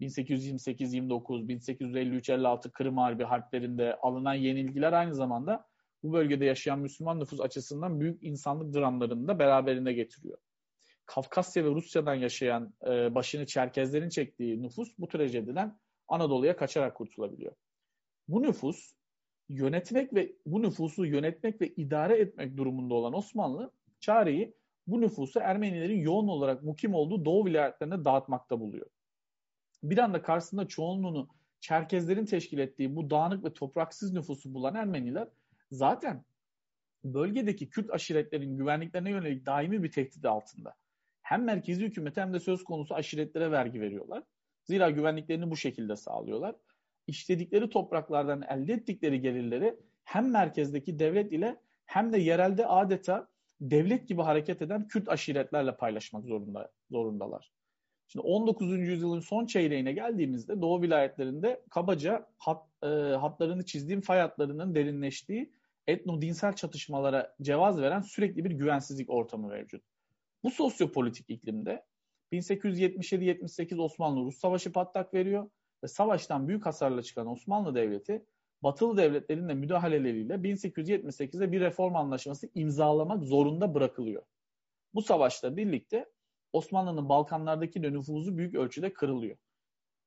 1828-29, 0.00 1.46
1853-56 1.46 2.70
Kırım 2.70 2.98
Harbi 2.98 3.24
harplerinde 3.24 3.96
alınan 3.96 4.34
yenilgiler 4.34 4.92
aynı 4.92 5.14
zamanda 5.14 5.66
bu 6.02 6.12
bölgede 6.12 6.44
yaşayan 6.44 6.78
Müslüman 6.78 7.20
nüfus 7.20 7.40
açısından 7.40 8.00
büyük 8.00 8.22
insanlık 8.22 8.74
dramlarını 8.74 9.28
da 9.28 9.38
beraberinde 9.38 9.92
getiriyor. 9.92 10.38
Kafkasya 11.06 11.64
ve 11.64 11.68
Rusya'dan 11.68 12.14
yaşayan 12.14 12.74
e, 12.86 13.14
başını 13.14 13.46
Çerkezlerin 13.46 14.08
çektiği 14.08 14.62
nüfus 14.62 14.98
bu 14.98 15.08
trajediden 15.08 15.78
Anadolu'ya 16.08 16.56
kaçarak 16.56 16.94
kurtulabiliyor. 16.94 17.52
Bu 18.28 18.42
nüfus 18.42 18.92
yönetmek 19.48 20.14
ve 20.14 20.32
bu 20.46 20.62
nüfusu 20.62 21.06
yönetmek 21.06 21.60
ve 21.60 21.68
idare 21.68 22.18
etmek 22.18 22.56
durumunda 22.56 22.94
olan 22.94 23.14
Osmanlı 23.14 23.70
çareyi 24.00 24.54
bu 24.86 25.00
nüfusu 25.00 25.40
Ermenilerin 25.40 26.00
yoğun 26.00 26.28
olarak 26.28 26.62
mukim 26.62 26.94
olduğu 26.94 27.24
Doğu 27.24 27.46
vilayetlerine 27.46 28.04
dağıtmakta 28.04 28.60
buluyor. 28.60 28.86
Bir 29.82 29.98
anda 29.98 30.22
karşısında 30.22 30.68
çoğunluğunu 30.68 31.28
Çerkezlerin 31.60 32.24
teşkil 32.24 32.58
ettiği 32.58 32.96
bu 32.96 33.10
dağınık 33.10 33.44
ve 33.44 33.52
topraksız 33.52 34.12
nüfusu 34.12 34.54
bulan 34.54 34.74
Ermeniler 34.74 35.28
zaten 35.70 36.24
bölgedeki 37.04 37.68
Kürt 37.68 37.90
aşiretlerin 37.90 38.56
güvenliklerine 38.56 39.10
yönelik 39.10 39.46
daimi 39.46 39.82
bir 39.82 39.90
tehdit 39.90 40.24
altında. 40.24 40.74
Hem 41.22 41.44
merkezi 41.44 41.84
hükümet 41.84 42.16
hem 42.16 42.34
de 42.34 42.40
söz 42.40 42.64
konusu 42.64 42.94
aşiretlere 42.94 43.50
vergi 43.50 43.80
veriyorlar. 43.80 44.22
Zira 44.64 44.90
güvenliklerini 44.90 45.50
bu 45.50 45.56
şekilde 45.56 45.96
sağlıyorlar. 45.96 46.54
İşledikleri 47.06 47.70
topraklardan 47.70 48.42
elde 48.42 48.72
ettikleri 48.72 49.20
gelirleri 49.20 49.76
hem 50.04 50.30
merkezdeki 50.30 50.98
devlet 50.98 51.32
ile 51.32 51.56
hem 51.86 52.12
de 52.12 52.18
yerelde 52.18 52.66
adeta 52.66 53.28
devlet 53.60 54.08
gibi 54.08 54.22
hareket 54.22 54.62
eden 54.62 54.88
Kürt 54.88 55.08
aşiretlerle 55.08 55.76
paylaşmak 55.76 56.24
zorunda 56.24 56.72
zorundalar. 56.90 57.52
Şimdi 58.08 58.26
19. 58.26 58.70
yüzyılın 58.78 59.20
son 59.20 59.46
çeyreğine 59.46 59.92
geldiğimizde 59.92 60.60
Doğu 60.60 60.82
vilayetlerinde 60.82 61.62
kabaca 61.70 62.26
hat, 62.38 62.66
e, 62.82 62.86
hatlarını 63.20 63.64
çizdiğim 63.64 64.00
fay 64.00 64.20
hatlarının 64.20 64.74
derinleştiği 64.74 65.52
etno-dinsel 65.86 66.52
çatışmalara 66.52 67.36
cevaz 67.42 67.80
veren 67.80 68.00
sürekli 68.00 68.44
bir 68.44 68.50
güvensizlik 68.50 69.10
ortamı 69.10 69.48
mevcut. 69.48 69.82
Bu 70.42 70.50
sosyopolitik 70.50 71.30
iklimde 71.30 71.84
1877-78 72.32 73.80
Osmanlı-Rus 73.80 74.38
Savaşı 74.38 74.72
patlak 74.72 75.14
veriyor 75.14 75.50
ve 75.86 75.90
savaştan 75.90 76.48
büyük 76.48 76.66
hasarla 76.66 77.02
çıkan 77.02 77.26
Osmanlı 77.26 77.74
Devleti 77.74 78.26
Batılı 78.62 78.96
devletlerin 78.96 79.48
de 79.48 79.54
müdahaleleriyle 79.54 80.34
1878'de 80.34 81.52
bir 81.52 81.60
reform 81.60 81.96
anlaşması 81.96 82.50
imzalamak 82.54 83.24
zorunda 83.24 83.74
bırakılıyor. 83.74 84.22
Bu 84.94 85.02
savaşla 85.02 85.56
birlikte 85.56 86.06
Osmanlı'nın 86.52 87.08
Balkanlardaki 87.08 87.82
de 87.82 87.92
nüfuzu 87.92 88.36
büyük 88.36 88.54
ölçüde 88.54 88.92
kırılıyor. 88.92 89.36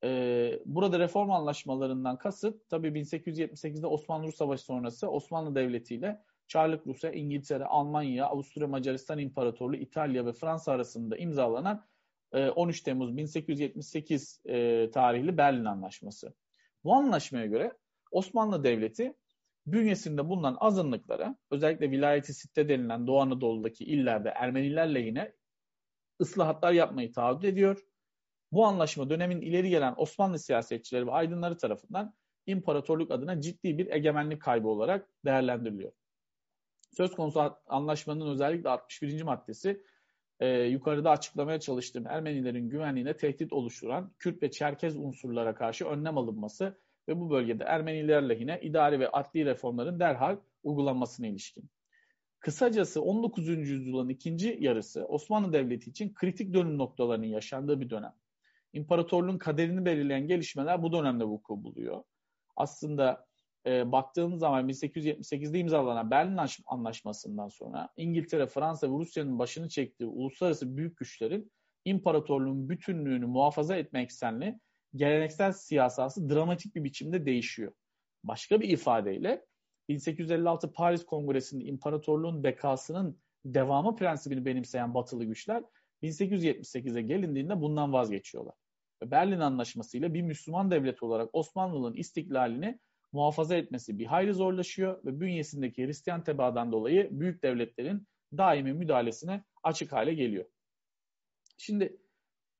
Ee, 0.03 0.59
burada 0.65 0.99
reform 0.99 1.31
anlaşmalarından 1.31 2.17
kasıt 2.17 2.69
tabii 2.69 2.87
1878'de 2.87 3.87
Osmanlı-Rus 3.87 4.35
Savaşı 4.35 4.63
sonrası 4.63 5.09
Osmanlı 5.09 5.55
Devleti 5.55 5.95
ile 5.95 6.21
Çarlık 6.47 6.87
Rusya, 6.87 7.11
İngiltere, 7.11 7.65
Almanya, 7.65 8.25
Avusturya, 8.25 8.67
Macaristan 8.67 9.19
İmparatorluğu, 9.19 9.75
İtalya 9.75 10.25
ve 10.25 10.33
Fransa 10.33 10.71
arasında 10.71 11.17
imzalanan 11.17 11.85
13 12.31 12.81
Temmuz 12.81 13.17
1878 13.17 14.41
e, 14.45 14.89
tarihli 14.91 15.37
Berlin 15.37 15.65
Anlaşması. 15.65 16.33
Bu 16.83 16.93
anlaşmaya 16.93 17.45
göre 17.45 17.77
Osmanlı 18.11 18.63
Devleti 18.63 19.13
bünyesinde 19.67 20.29
bulunan 20.29 20.57
azınlıklara 20.59 21.35
özellikle 21.51 21.91
vilayeti 21.91 22.33
sitte 22.33 22.69
denilen 22.69 23.07
Doğu 23.07 23.21
Anadolu'daki 23.21 23.83
illerde 23.85 24.29
Ermeniler 24.29 24.95
lehine 24.95 25.33
ıslahatlar 26.21 26.71
yapmayı 26.71 27.13
taahhüt 27.13 27.43
ediyor. 27.43 27.85
Bu 28.51 28.65
anlaşma 28.65 29.09
dönemin 29.09 29.41
ileri 29.41 29.69
gelen 29.69 29.93
Osmanlı 29.97 30.39
siyasetçileri 30.39 31.07
ve 31.07 31.11
aydınları 31.11 31.57
tarafından 31.57 32.13
imparatorluk 32.45 33.11
adına 33.11 33.41
ciddi 33.41 33.77
bir 33.77 33.91
egemenlik 33.91 34.41
kaybı 34.41 34.67
olarak 34.67 35.09
değerlendiriliyor. 35.25 35.91
Söz 36.91 37.15
konusu 37.15 37.57
anlaşmanın 37.67 38.31
özellikle 38.31 38.69
61. 38.69 39.21
maddesi 39.21 39.83
e, 40.39 40.47
yukarıda 40.63 41.11
açıklamaya 41.11 41.59
çalıştığım 41.59 42.07
Ermenilerin 42.07 42.69
güvenliğine 42.69 43.17
tehdit 43.17 43.53
oluşturan 43.53 44.11
Kürt 44.19 44.43
ve 44.43 44.51
Çerkez 44.51 44.97
unsurlara 44.97 45.55
karşı 45.55 45.85
önlem 45.85 46.17
alınması 46.17 46.77
ve 47.07 47.19
bu 47.19 47.29
bölgede 47.29 47.63
Ermeniler 47.63 48.29
lehine 48.29 48.59
idari 48.61 48.99
ve 48.99 49.09
adli 49.09 49.45
reformların 49.45 49.99
derhal 49.99 50.37
uygulanmasına 50.63 51.27
ilişkin. 51.27 51.69
Kısacası 52.39 53.01
19. 53.01 53.47
yüzyılın 53.47 54.09
ikinci 54.09 54.57
yarısı 54.59 55.05
Osmanlı 55.05 55.53
Devleti 55.53 55.89
için 55.89 56.13
kritik 56.13 56.53
dönüm 56.53 56.77
noktalarının 56.77 57.25
yaşandığı 57.25 57.81
bir 57.81 57.89
dönem. 57.89 58.13
İmparatorluğun 58.73 59.37
kaderini 59.37 59.85
belirleyen 59.85 60.27
gelişmeler 60.27 60.83
bu 60.83 60.91
dönemde 60.91 61.23
vuku 61.23 61.63
buluyor. 61.63 62.03
Aslında 62.55 63.28
e, 63.65 63.91
baktığımız 63.91 64.39
zaman 64.39 64.69
1878'de 64.69 65.59
imzalanan 65.59 66.11
Berlin 66.11 66.39
Anlaşması'ndan 66.65 67.47
sonra 67.47 67.89
İngiltere, 67.97 68.47
Fransa 68.47 68.87
ve 68.87 68.91
Rusya'nın 68.91 69.39
başını 69.39 69.69
çektiği 69.69 70.05
uluslararası 70.05 70.77
büyük 70.77 70.97
güçlerin 70.97 71.51
imparatorluğun 71.85 72.69
bütünlüğünü 72.69 73.25
muhafaza 73.25 73.75
etme 73.75 74.01
eksenli 74.01 74.59
geleneksel 74.95 75.51
siyasası 75.51 76.29
dramatik 76.29 76.75
bir 76.75 76.83
biçimde 76.83 77.25
değişiyor. 77.25 77.73
Başka 78.23 78.61
bir 78.61 78.69
ifadeyle 78.69 79.45
1856 79.89 80.73
Paris 80.73 81.05
Kongresi'nde 81.05 81.65
imparatorluğun 81.65 82.43
bekasının 82.43 83.19
devamı 83.45 83.95
prensibini 83.95 84.45
benimseyen 84.45 84.93
batılı 84.93 85.25
güçler 85.25 85.63
1878'e 86.03 87.01
gelindiğinde 87.01 87.61
bundan 87.61 87.93
vazgeçiyorlar. 87.93 88.55
Berlin 89.03 89.39
Anlaşması 89.39 89.97
ile 89.97 90.13
bir 90.13 90.21
Müslüman 90.21 90.71
devlet 90.71 91.03
olarak 91.03 91.29
Osmanlı'nın 91.33 91.93
istiklalini 91.93 92.79
muhafaza 93.11 93.55
etmesi 93.55 93.99
bir 93.99 94.05
hayli 94.05 94.33
zorlaşıyor 94.33 95.05
ve 95.05 95.19
bünyesindeki 95.19 95.87
Hristiyan 95.87 96.23
tebaadan 96.23 96.71
dolayı 96.71 97.09
büyük 97.11 97.43
devletlerin 97.43 98.07
daimi 98.37 98.73
müdahalesine 98.73 99.43
açık 99.63 99.91
hale 99.91 100.13
geliyor. 100.13 100.45
Şimdi 101.57 101.97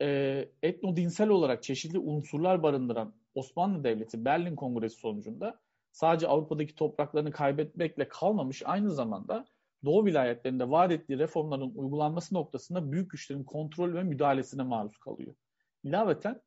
e, 0.01 0.49
etnodinsel 0.63 1.29
olarak 1.29 1.63
çeşitli 1.63 1.99
unsurlar 1.99 2.63
barındıran 2.63 3.15
Osmanlı 3.35 3.83
Devleti 3.83 4.25
Berlin 4.25 4.55
Kongresi 4.55 4.99
sonucunda 4.99 5.59
sadece 5.91 6.27
Avrupa'daki 6.27 6.75
topraklarını 6.75 7.31
kaybetmekle 7.31 8.07
kalmamış 8.07 8.63
aynı 8.65 8.91
zamanda 8.91 9.45
Doğu 9.85 10.05
vilayetlerinde 10.05 10.69
vaat 10.69 10.91
ettiği 10.91 11.19
reformların 11.19 11.71
uygulanması 11.75 12.35
noktasında 12.35 12.91
büyük 12.91 13.11
güçlerin 13.11 13.43
kontrol 13.43 13.93
ve 13.93 14.03
müdahalesine 14.03 14.63
maruz 14.63 14.97
kalıyor. 14.97 15.35
İlaveten 15.83 16.41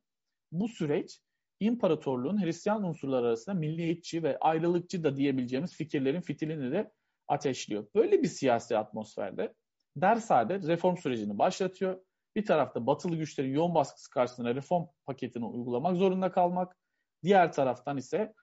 bu 0.52 0.68
süreç 0.68 1.20
imparatorluğun 1.64 2.44
Hristiyan 2.44 2.84
unsurlar 2.84 3.22
arasında 3.22 3.54
milliyetçi 3.54 4.22
ve 4.22 4.38
ayrılıkçı 4.38 5.04
da 5.04 5.16
diyebileceğimiz 5.16 5.74
fikirlerin 5.76 6.20
fitilini 6.20 6.72
de 6.72 6.90
ateşliyor. 7.28 7.86
Böyle 7.94 8.22
bir 8.22 8.28
siyasi 8.28 8.78
atmosferde 8.78 9.54
Dersade 9.96 10.58
reform 10.58 10.96
sürecini 10.96 11.38
başlatıyor. 11.38 12.00
Bir 12.36 12.46
tarafta 12.46 12.86
batılı 12.86 13.16
güçlerin 13.16 13.54
yoğun 13.54 13.74
baskısı 13.74 14.10
karşısında 14.10 14.54
reform 14.54 14.86
paketini 15.06 15.44
uygulamak 15.44 15.96
zorunda 15.96 16.30
kalmak. 16.32 16.76
Diğer 17.22 17.52
taraftan 17.52 17.96
ise 17.96 18.34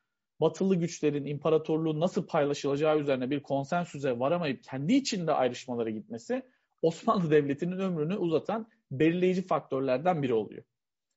batılı 0.41 0.75
güçlerin 0.75 1.25
imparatorluğun 1.25 1.99
nasıl 1.99 2.27
paylaşılacağı 2.27 2.99
üzerine 2.99 3.29
bir 3.29 3.43
konsensüse 3.43 4.19
varamayıp 4.19 4.63
kendi 4.63 4.93
içinde 4.93 5.33
ayrışmalara 5.33 5.89
gitmesi 5.89 6.43
Osmanlı 6.81 7.31
Devleti'nin 7.31 7.79
ömrünü 7.79 8.17
uzatan 8.17 8.67
belirleyici 8.91 9.47
faktörlerden 9.47 10.23
biri 10.23 10.33
oluyor. 10.33 10.63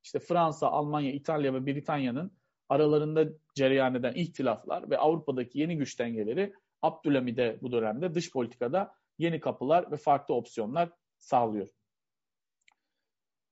İşte 0.05 0.19
Fransa, 0.19 0.69
Almanya, 0.69 1.13
İtalya 1.13 1.55
ve 1.55 1.67
Britanya'nın 1.67 2.33
aralarında 2.69 3.25
cereyan 3.55 3.95
eden 3.95 4.15
ihtilaflar 4.15 4.91
ve 4.91 4.99
Avrupa'daki 4.99 5.59
yeni 5.59 5.77
güç 5.77 5.99
dengeleri 5.99 6.55
Abdülhamid'e 6.83 7.59
bu 7.63 7.73
dönemde 7.73 8.15
dış 8.15 8.31
politikada 8.33 8.95
yeni 9.19 9.41
kapılar 9.41 9.91
ve 9.93 9.97
farklı 9.97 10.35
opsiyonlar 10.35 10.91
sağlıyor. 11.19 11.69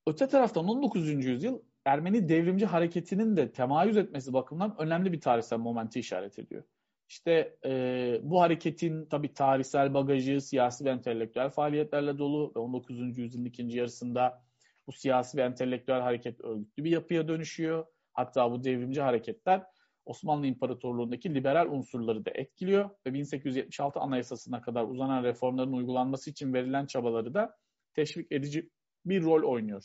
Öte 0.06 0.28
taraftan 0.28 0.68
19. 0.68 1.24
yüzyıl 1.24 1.60
Ermeni 1.84 2.28
devrimci 2.28 2.66
hareketinin 2.66 3.36
de 3.36 3.52
temayüz 3.52 3.96
etmesi 3.96 4.32
bakımından 4.32 4.76
önemli 4.78 5.12
bir 5.12 5.20
tarihsel 5.20 5.58
momenti 5.58 6.00
işaret 6.00 6.38
ediyor. 6.38 6.64
İşte 7.08 7.56
e, 7.64 8.20
bu 8.22 8.40
hareketin 8.40 9.06
tabi 9.06 9.34
tarihsel 9.34 9.94
bagajı, 9.94 10.40
siyasi 10.40 10.84
ve 10.84 10.90
entelektüel 10.90 11.50
faaliyetlerle 11.50 12.18
dolu 12.18 12.52
ve 12.56 12.58
19. 12.58 13.18
yüzyılın 13.18 13.44
ikinci 13.44 13.78
yarısında 13.78 14.42
bu 14.90 14.94
siyasi 14.94 15.38
ve 15.38 15.42
entelektüel 15.42 16.00
hareket 16.00 16.40
örgütlü 16.40 16.84
bir 16.84 16.90
yapıya 16.90 17.28
dönüşüyor. 17.28 17.86
Hatta 18.12 18.52
bu 18.52 18.64
devrimci 18.64 19.00
hareketler 19.00 19.62
Osmanlı 20.04 20.46
İmparatorluğu'ndaki 20.46 21.34
liberal 21.34 21.66
unsurları 21.66 22.24
da 22.24 22.30
etkiliyor 22.34 22.90
ve 23.06 23.14
1876 23.14 24.00
Anayasası'na 24.00 24.62
kadar 24.62 24.84
uzanan 24.84 25.24
reformların 25.24 25.72
uygulanması 25.72 26.30
için 26.30 26.54
verilen 26.54 26.86
çabaları 26.86 27.34
da 27.34 27.56
teşvik 27.94 28.32
edici 28.32 28.70
bir 29.04 29.22
rol 29.22 29.52
oynuyor. 29.52 29.84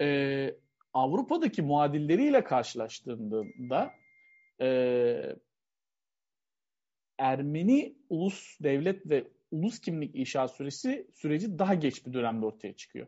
Ee, 0.00 0.54
Avrupa'daki 0.92 1.62
muadilleriyle 1.62 2.44
karşılaştığında 2.44 3.90
e, 4.60 5.36
Ermeni 7.18 7.94
ulus 8.08 8.60
devlet 8.60 9.10
ve 9.10 9.28
ulus 9.50 9.80
kimlik 9.80 10.14
inşa 10.14 10.48
süresi 10.48 11.10
süreci 11.14 11.58
daha 11.58 11.74
geç 11.74 12.06
bir 12.06 12.12
dönemde 12.12 12.46
ortaya 12.46 12.72
çıkıyor. 12.72 13.06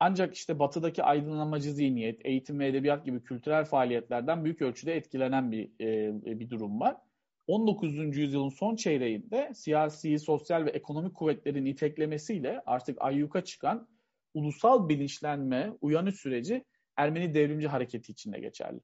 Ancak 0.00 0.34
işte 0.34 0.58
batıdaki 0.58 1.02
aydınlanmacı 1.02 1.72
zihniyet, 1.72 2.26
eğitim 2.26 2.58
ve 2.58 2.66
edebiyat 2.68 3.04
gibi 3.04 3.22
kültürel 3.22 3.64
faaliyetlerden 3.64 4.44
büyük 4.44 4.62
ölçüde 4.62 4.96
etkilenen 4.96 5.52
bir, 5.52 5.70
e, 5.80 6.40
bir 6.40 6.50
durum 6.50 6.80
var. 6.80 6.96
19. 7.46 8.18
yüzyılın 8.20 8.48
son 8.48 8.76
çeyreğinde 8.76 9.52
siyasi, 9.54 10.18
sosyal 10.18 10.64
ve 10.64 10.70
ekonomik 10.70 11.14
kuvvetlerin 11.14 11.64
iteklemesiyle 11.64 12.62
artık 12.66 12.96
ayyuka 13.00 13.44
çıkan 13.44 13.88
ulusal 14.34 14.88
bilinçlenme, 14.88 15.72
uyanış 15.80 16.14
süreci 16.14 16.64
Ermeni 16.96 17.34
devrimci 17.34 17.68
hareketi 17.68 18.12
içinde 18.12 18.40
geçerli. 18.40 18.80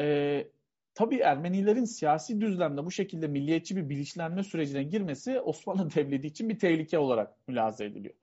Ee, 0.00 0.48
tabii 0.94 1.18
Ermenilerin 1.18 1.84
siyasi 1.84 2.40
düzlemde 2.40 2.84
bu 2.84 2.90
şekilde 2.90 3.28
milliyetçi 3.28 3.76
bir 3.76 3.88
bilinçlenme 3.88 4.42
sürecine 4.42 4.82
girmesi 4.82 5.40
Osmanlı 5.40 5.90
Devleti 5.94 6.26
için 6.26 6.48
bir 6.48 6.58
tehlike 6.58 6.98
olarak 6.98 7.48
mülahaza 7.48 7.84
ediliyor. 7.84 8.14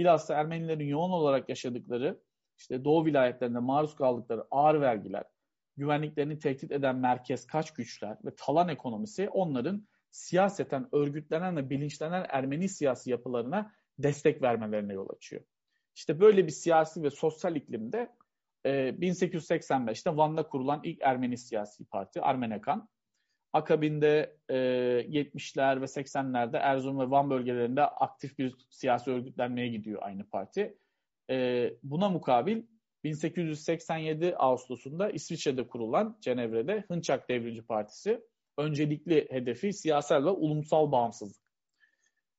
Bilhassa 0.00 0.34
Ermenilerin 0.34 0.86
yoğun 0.86 1.10
olarak 1.10 1.48
yaşadıkları, 1.48 2.20
işte 2.58 2.84
Doğu 2.84 3.04
vilayetlerinde 3.04 3.58
maruz 3.58 3.94
kaldıkları 3.94 4.44
ağır 4.50 4.80
vergiler, 4.80 5.24
güvenliklerini 5.76 6.38
tehdit 6.38 6.72
eden 6.72 6.96
merkez 6.96 7.46
kaç 7.46 7.74
güçler 7.74 8.16
ve 8.24 8.30
talan 8.36 8.68
ekonomisi 8.68 9.28
onların 9.28 9.88
siyaseten 10.10 10.88
örgütlenen 10.92 11.56
ve 11.56 11.70
bilinçlenen 11.70 12.26
Ermeni 12.28 12.68
siyasi 12.68 13.10
yapılarına 13.10 13.72
destek 13.98 14.42
vermelerine 14.42 14.92
yol 14.92 15.08
açıyor. 15.16 15.42
İşte 15.96 16.20
böyle 16.20 16.46
bir 16.46 16.52
siyasi 16.52 17.02
ve 17.02 17.10
sosyal 17.10 17.56
iklimde 17.56 18.12
e, 18.64 18.70
1885'te 18.70 20.16
Van'da 20.16 20.48
kurulan 20.48 20.80
ilk 20.84 21.02
Ermeni 21.02 21.38
siyasi 21.38 21.84
parti 21.84 22.18
Ermenekan 22.18 22.88
Akabinde 23.52 24.36
e, 24.48 24.54
70'ler 24.54 25.80
ve 25.80 25.84
80'lerde 25.84 26.58
Erzurum 26.58 27.00
ve 27.00 27.10
Van 27.10 27.30
bölgelerinde 27.30 27.82
aktif 27.82 28.38
bir 28.38 28.54
siyasi 28.70 29.10
örgütlenmeye 29.10 29.68
gidiyor 29.68 30.02
aynı 30.02 30.28
parti. 30.28 30.78
E, 31.30 31.70
buna 31.82 32.08
mukabil 32.08 32.62
1887 33.04 34.36
Ağustos'unda 34.36 35.10
İsviçre'de 35.10 35.66
kurulan 35.66 36.18
Cenevre'de 36.20 36.84
Hınçak 36.88 37.28
Devrimci 37.28 37.62
Partisi 37.62 38.20
öncelikli 38.58 39.28
hedefi 39.30 39.72
siyasal 39.72 40.24
ve 40.24 40.30
ulumsal 40.30 40.92
bağımsızlık. 40.92 41.42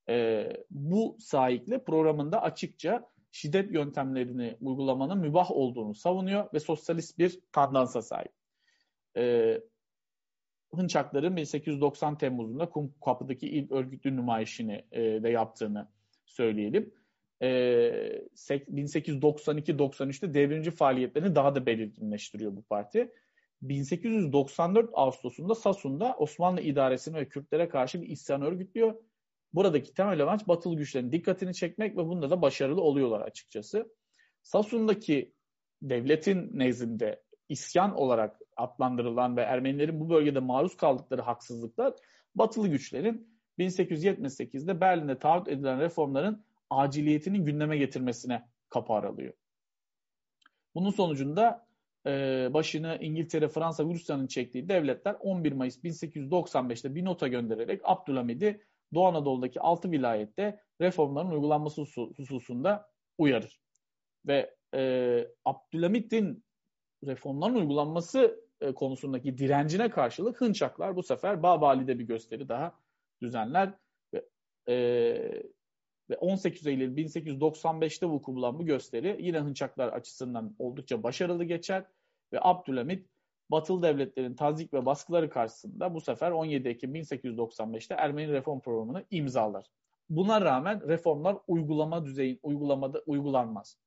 E, 0.10 0.48
bu 0.70 1.18
sahikle 1.20 1.84
programında 1.84 2.42
açıkça 2.42 3.12
şiddet 3.32 3.74
yöntemlerini 3.74 4.58
uygulamanın 4.62 5.18
mübah 5.18 5.52
olduğunu 5.52 5.94
savunuyor 5.96 6.54
ve 6.54 6.60
sosyalist 6.60 7.20
bir 7.20 7.40
tandansa 7.52 8.02
sahip. 8.02 8.32
E, 9.18 9.58
Hınçakların 10.76 11.36
1890 11.38 12.18
Temmuz'unda 12.18 12.70
Kumkapı'daki 12.70 13.48
ilk 13.50 13.72
örgütlü 13.72 14.16
nümayişini 14.16 14.86
e, 14.92 15.02
de 15.24 15.30
yaptığını 15.30 15.88
söyleyelim. 16.26 16.94
E, 17.42 17.48
1892-93'te 18.36 20.34
devrimci 20.34 20.72
faaliyetlerini 20.72 21.36
daha 21.36 21.56
da 21.56 21.66
belirginleştiriyor 21.66 22.56
bu 22.56 22.62
parti. 22.62 23.12
1894 23.62 24.90
Ağustos'unda 24.94 25.56
Sasun'da 25.56 26.16
Osmanlı 26.18 26.62
idaresini 26.62 27.16
ve 27.18 27.30
Kürtlere 27.30 27.70
karşı 27.70 28.02
bir 28.02 28.08
isyan 28.10 28.42
örgütlüyor. 28.42 28.96
Buradaki 29.54 29.94
temel 29.94 30.24
amaç 30.24 30.48
batılı 30.48 30.76
güçlerin 30.76 31.12
dikkatini 31.12 31.54
çekmek 31.54 31.98
ve 31.98 32.06
bunda 32.06 32.30
da 32.30 32.42
başarılı 32.42 32.82
oluyorlar 32.82 33.22
açıkçası. 33.22 33.94
Sasun'daki 34.44 35.34
devletin 35.82 36.60
nezdinde 36.60 37.24
isyan 37.52 37.96
olarak 37.96 38.40
adlandırılan 38.58 39.38
ve 39.38 39.42
Ermenilerin 39.42 40.00
bu 40.00 40.10
bölgede 40.10 40.40
maruz 40.40 40.78
kaldıkları 40.78 41.22
haksızlıklar 41.22 41.94
batılı 42.36 42.68
güçlerin 42.68 43.32
1878'de 43.60 44.82
Berlin'de 44.82 45.20
taahhüt 45.20 45.48
edilen 45.48 45.80
reformların 45.80 46.44
aciliyetini 46.70 47.44
gündeme 47.44 47.78
getirmesine 47.78 48.48
kapı 48.70 48.94
aralıyor. 48.94 49.34
Bunun 50.76 50.90
sonucunda 50.90 51.68
e, 52.06 52.12
başını 52.54 52.98
İngiltere, 53.02 53.48
Fransa 53.48 53.90
ve 53.90 53.94
Rusya'nın 53.94 54.28
çektiği 54.28 54.70
devletler 54.70 55.16
11 55.20 55.52
Mayıs 55.52 55.84
1895'te 55.84 56.96
bir 56.96 57.06
nota 57.06 57.28
göndererek 57.28 57.82
Abdülhamid'i 57.84 58.62
Doğu 58.94 59.08
Anadolu'daki 59.08 59.62
6 59.62 59.92
vilayette 59.92 60.60
reformların 60.82 61.32
uygulanması 61.32 61.82
hususunda 62.18 62.90
uyarır. 63.18 63.62
Ve 64.28 64.56
e, 64.76 65.28
Abdülhamit'in 65.46 66.44
reformların 67.06 67.56
uygulanması 67.56 68.46
e, 68.62 68.74
konusundaki 68.74 69.38
direncine 69.38 69.90
karşılık 69.90 70.42
Hınçaklar 70.42 70.96
bu 70.96 71.04
sefer 71.04 71.44
Babali'de 71.44 72.00
bir 72.00 72.04
gösteri 72.04 72.50
daha 72.50 72.76
düzenler 73.22 73.74
ve 74.14 74.26
e, 74.68 74.76
ve 76.10 76.18
18 76.18 76.68
Eylül 76.68 76.98
1895'te 76.98 78.06
vuku 78.06 78.36
bulan 78.36 78.60
bu 78.60 78.66
gösteri 78.66 79.18
yine 79.20 79.40
Hınçaklar 79.40 79.88
açısından 79.88 80.56
oldukça 80.60 81.04
başarılı 81.04 81.44
geçer 81.44 81.86
ve 82.34 82.38
Abdülhamit 82.42 83.08
Batılı 83.52 83.84
devletlerin 83.84 84.34
tazik 84.34 84.74
ve 84.74 84.86
baskıları 84.86 85.30
karşısında 85.30 85.94
bu 85.94 86.02
sefer 86.02 86.32
17 86.32 86.68
Ekim 86.68 86.96
1895'te 86.96 87.94
Ermeni 87.94 88.32
reform 88.32 88.60
programını 88.60 89.06
imzalar. 89.12 89.66
Buna 90.10 90.42
rağmen 90.42 90.88
reformlar 90.88 91.38
uygulama 91.48 92.06
düzeyi 92.06 92.40
uygulamada 92.44 93.04
uygulanmaz. 93.06 93.78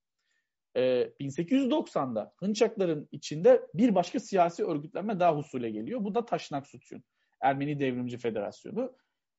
Ee, 0.76 1.12
1890'da 1.20 2.34
Hınçakların 2.36 3.08
içinde 3.12 3.62
bir 3.74 3.94
başka 3.94 4.20
siyasi 4.20 4.64
örgütlenme 4.64 5.20
daha 5.20 5.36
husule 5.36 5.70
geliyor. 5.70 6.04
Bu 6.04 6.14
da 6.14 6.24
Taşnak 6.24 6.66
Sütçün, 6.66 7.04
Ermeni 7.40 7.80
Devrimci 7.80 8.18
Federasyonu. 8.18 8.96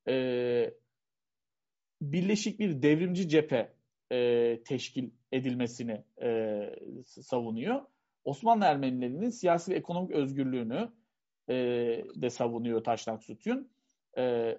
Ee, 0.08 0.74
birleşik 2.02 2.58
bir 2.60 2.82
devrimci 2.82 3.28
cephe 3.28 3.72
e, 4.12 4.62
teşkil 4.62 5.10
edilmesini 5.32 6.04
e, 6.22 6.60
savunuyor. 7.06 7.82
Osmanlı 8.24 8.64
Ermenilerinin 8.64 9.30
siyasi 9.30 9.72
ve 9.72 9.76
ekonomik 9.76 10.10
özgürlüğünü 10.10 10.92
e, 11.48 11.54
de 12.14 12.30
savunuyor 12.30 12.84
Taşnak 12.84 13.24
Sütün. 13.24 13.70
E, 14.18 14.54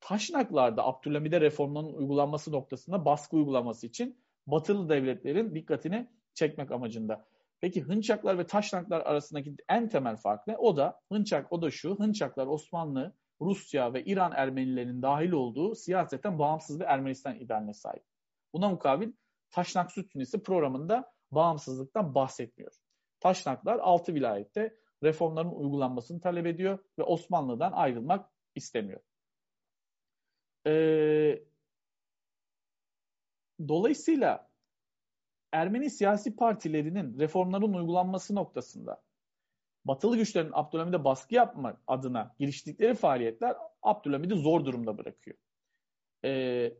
Taşnaklarda 0.00 0.86
Abdülhamid'e 0.86 1.40
reformların 1.40 1.92
uygulanması 1.92 2.52
noktasında 2.52 3.04
baskı 3.04 3.36
uygulaması 3.36 3.86
için 3.86 4.21
batılı 4.46 4.88
devletlerin 4.88 5.54
dikkatini 5.54 6.08
çekmek 6.34 6.70
amacında. 6.72 7.26
Peki 7.60 7.82
Hınçaklar 7.82 8.38
ve 8.38 8.46
Taşnaklar 8.46 9.00
arasındaki 9.00 9.54
en 9.68 9.88
temel 9.88 10.16
fark 10.16 10.46
ne? 10.46 10.56
O 10.56 10.76
da 10.76 11.00
Hınçak, 11.12 11.52
o 11.52 11.62
da 11.62 11.70
şu. 11.70 11.98
Hınçaklar 11.98 12.46
Osmanlı, 12.46 13.14
Rusya 13.40 13.94
ve 13.94 14.04
İran 14.04 14.32
Ermenilerinin 14.36 15.02
dahil 15.02 15.32
olduğu 15.32 15.74
siyaseten 15.74 16.38
bağımsız 16.38 16.80
bir 16.80 16.84
Ermenistan 16.84 17.36
idealine 17.36 17.74
sahip. 17.74 18.04
Buna 18.52 18.68
mukabil 18.68 19.12
Taşnak 19.50 19.92
Sütünisi 19.92 20.42
programında 20.42 21.12
bağımsızlıktan 21.30 22.14
bahsetmiyor. 22.14 22.72
Taşnaklar 23.20 23.78
6 23.78 24.14
vilayette 24.14 24.76
reformların 25.02 25.50
uygulanmasını 25.50 26.20
talep 26.20 26.46
ediyor 26.46 26.78
ve 26.98 27.02
Osmanlı'dan 27.02 27.72
ayrılmak 27.72 28.30
istemiyor. 28.54 29.00
Ee, 30.66 31.44
dolayısıyla 33.68 34.48
Ermeni 35.52 35.90
siyasi 35.90 36.36
partilerinin 36.36 37.18
reformların 37.18 37.72
uygulanması 37.72 38.34
noktasında 38.34 39.02
batılı 39.84 40.16
güçlerin 40.16 40.50
Abdülhamid'e 40.52 41.04
baskı 41.04 41.34
yapma 41.34 41.80
adına 41.86 42.34
giriştikleri 42.38 42.94
faaliyetler 42.94 43.56
Abdülhamid'i 43.82 44.34
zor 44.34 44.64
durumda 44.64 44.98
bırakıyor. 44.98 45.36
Ee, 46.24 46.72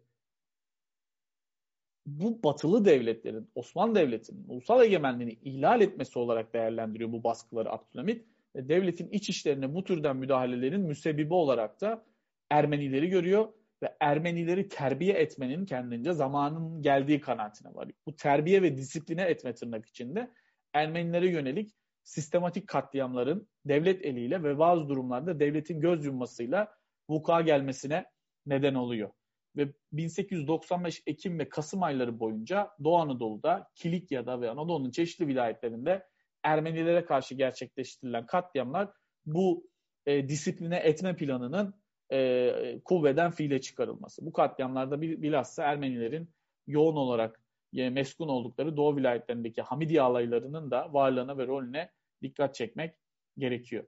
bu 2.07 2.43
batılı 2.43 2.85
devletlerin, 2.85 3.50
Osmanlı 3.55 3.95
Devleti'nin 3.95 4.49
ulusal 4.49 4.85
egemenliğini 4.85 5.33
ihlal 5.33 5.81
etmesi 5.81 6.19
olarak 6.19 6.55
değerlendiriyor 6.55 7.12
bu 7.12 7.25
baskıları 7.25 7.73
Abdülhamit. 7.73 8.26
Ve 8.57 8.69
devletin 8.69 9.09
iç 9.09 9.29
işlerine 9.29 9.75
bu 9.75 9.85
türden 9.85 10.17
müdahalelerin 10.17 10.81
müsebbibi 10.81 11.35
olarak 11.35 11.81
da 11.81 12.05
Ermenileri 12.50 13.09
görüyor 13.09 13.49
ve 13.82 13.96
Ermenileri 14.00 14.68
terbiye 14.68 15.14
etmenin 15.14 15.64
kendince 15.66 16.12
zamanın 16.12 16.82
geldiği 16.82 17.20
kanaatine 17.20 17.74
varıyor. 17.74 17.98
Bu 18.06 18.16
terbiye 18.16 18.62
ve 18.62 18.76
disipline 18.76 19.22
etme 19.22 19.54
tırnak 19.54 19.86
içinde 19.86 20.30
Ermenilere 20.72 21.30
yönelik 21.30 21.75
sistematik 22.04 22.68
katliamların 22.68 23.49
devlet 23.64 24.06
eliyle 24.06 24.42
ve 24.42 24.58
bazı 24.58 24.88
durumlarda 24.88 25.40
devletin 25.40 25.80
göz 25.80 26.04
yummasıyla 26.04 26.75
vuku'a 27.08 27.40
gelmesine 27.40 28.04
neden 28.47 28.75
oluyor. 28.75 29.10
Ve 29.56 29.73
1895 29.92 31.02
Ekim 31.06 31.38
ve 31.38 31.49
Kasım 31.49 31.82
ayları 31.82 32.21
boyunca 32.21 32.71
Doğu 32.84 32.97
Anadolu'da, 32.97 33.71
Kilikya'da 33.75 34.40
ve 34.40 34.50
Anadolu'nun 34.50 34.90
çeşitli 34.90 35.26
vilayetlerinde 35.26 36.06
Ermenilere 36.42 37.04
karşı 37.04 37.34
gerçekleştirilen 37.34 38.26
katliamlar 38.26 38.88
bu 39.26 39.71
e, 40.06 40.28
disipline 40.28 40.76
etme 40.76 41.16
planının 41.16 41.81
e, 42.12 42.80
kuvveden 42.84 43.30
fiile 43.30 43.60
çıkarılması. 43.60 44.26
Bu 44.26 44.32
katliamlarda 44.32 45.02
bilhassa 45.02 45.62
Ermenilerin 45.62 46.30
yoğun 46.66 46.96
olarak 46.96 47.40
e, 47.76 47.90
meskun 47.90 48.28
oldukları 48.28 48.76
Doğu 48.76 48.96
vilayetlerindeki 48.96 49.62
Hamidiye 49.62 50.02
alaylarının 50.02 50.70
da 50.70 50.92
varlığına 50.92 51.38
ve 51.38 51.46
rolüne 51.46 51.90
dikkat 52.22 52.54
çekmek 52.54 52.94
gerekiyor. 53.38 53.84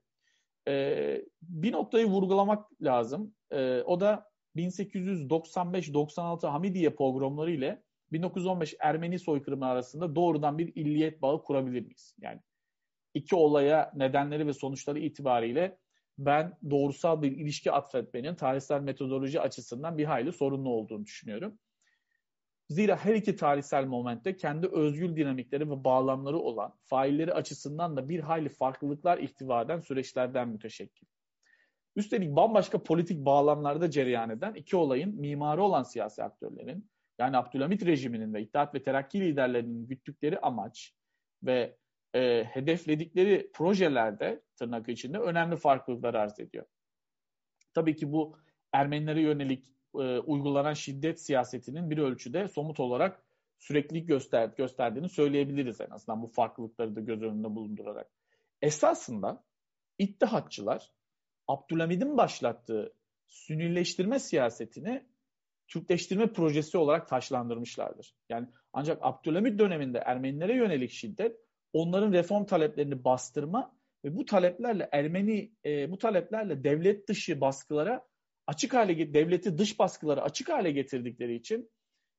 E, 0.67 1.25
bir 1.41 1.71
noktayı 1.71 2.05
vurgulamak 2.05 2.81
lazım. 2.81 3.33
E, 3.51 3.81
o 3.81 3.99
da 3.99 4.29
1895-96 4.55 6.47
Hamidiye 6.47 6.89
pogromları 6.89 7.51
ile 7.51 7.83
1915 8.11 8.75
Ermeni 8.79 9.19
soykırımı 9.19 9.65
arasında 9.65 10.15
doğrudan 10.15 10.57
bir 10.57 10.75
illiyet 10.75 11.21
bağı 11.21 11.43
kurabilir 11.43 11.81
miyiz? 11.81 12.15
Yani 12.21 12.39
iki 13.13 13.35
olaya 13.35 13.91
nedenleri 13.95 14.47
ve 14.47 14.53
sonuçları 14.53 14.99
itibariyle 14.99 15.77
ben 16.17 16.57
doğrusal 16.69 17.21
bir 17.21 17.31
ilişki 17.31 17.71
atfetmenin 17.71 18.35
tarihsel 18.35 18.81
metodoloji 18.81 19.41
açısından 19.41 19.97
bir 19.97 20.05
hayli 20.05 20.33
sorunlu 20.33 20.69
olduğunu 20.69 21.05
düşünüyorum. 21.05 21.59
Zira 22.69 22.97
her 22.97 23.15
iki 23.15 23.35
tarihsel 23.35 23.85
momentte 23.85 24.37
kendi 24.37 24.67
özgül 24.67 25.15
dinamikleri 25.15 25.69
ve 25.69 25.83
bağlamları 25.83 26.37
olan 26.37 26.73
failleri 26.83 27.33
açısından 27.33 27.97
da 27.97 28.09
bir 28.09 28.19
hayli 28.19 28.49
farklılıklar 28.49 29.17
ihtiva 29.17 29.61
eden 29.61 29.79
süreçlerden 29.79 30.49
müteşekkil. 30.49 31.07
Üstelik 31.95 32.35
bambaşka 32.35 32.83
politik 32.83 33.25
bağlamlarda 33.25 33.91
cereyan 33.91 34.29
eden 34.29 34.53
iki 34.53 34.75
olayın 34.75 35.15
mimarı 35.15 35.63
olan 35.63 35.83
siyasi 35.83 36.23
aktörlerin 36.23 36.89
yani 37.19 37.37
Abdülhamit 37.37 37.85
rejiminin 37.85 38.33
ve 38.33 38.41
İttihat 38.41 38.75
ve 38.75 38.83
Terakki 38.83 39.21
liderlerinin 39.21 39.87
güttükleri 39.87 40.39
amaç 40.39 40.93
ve 41.43 41.77
e, 42.15 42.43
hedefledikleri 42.43 43.51
projelerde 43.53 44.41
tırnak 44.55 44.89
içinde 44.89 45.19
önemli 45.19 45.55
farklılıklar 45.55 46.13
arz 46.13 46.39
ediyor. 46.39 46.65
Tabii 47.73 47.95
ki 47.95 48.11
bu 48.11 48.37
Ermenilere 48.73 49.21
yönelik 49.21 49.65
e, 49.95 50.19
uygulanan 50.19 50.73
şiddet 50.73 51.21
siyasetinin 51.21 51.89
bir 51.89 51.97
ölçüde 51.97 52.47
somut 52.47 52.79
olarak 52.79 53.23
süreklilik 53.59 54.07
göster 54.07 54.49
gösterdiğini 54.57 55.09
söyleyebiliriz 55.09 55.81
en 55.81 55.89
azından 55.89 56.21
bu 56.21 56.27
farklılıkları 56.27 56.95
da 56.95 56.99
göz 57.01 57.21
önünde 57.21 57.55
bulundurarak. 57.55 58.11
Esasında 58.61 59.43
İttihatçılar 59.97 60.91
Abdülhamid'in 61.47 62.17
başlattığı 62.17 62.93
Sünnileştirme 63.27 64.19
siyasetini 64.19 65.05
Türkleştirme 65.67 66.33
projesi 66.33 66.77
olarak 66.77 67.07
taşlandırmışlardır. 67.07 68.15
Yani 68.29 68.47
ancak 68.73 68.99
Abdülhamid 69.01 69.59
döneminde 69.59 69.97
Ermenilere 69.97 70.55
yönelik 70.55 70.91
şiddet 70.91 71.39
onların 71.73 72.13
reform 72.13 72.45
taleplerini 72.45 73.03
bastırma 73.03 73.74
ve 74.05 74.15
bu 74.15 74.25
taleplerle 74.25 74.89
Ermeni 74.91 75.51
e, 75.65 75.91
bu 75.91 75.97
taleplerle 75.97 76.63
devlet 76.63 77.07
dışı 77.07 77.41
baskılara 77.41 78.07
açık 78.47 78.73
hale 78.73 79.13
devleti 79.13 79.57
dış 79.57 79.79
baskılara 79.79 80.21
açık 80.21 80.49
hale 80.49 80.71
getirdikleri 80.71 81.35
için 81.35 81.71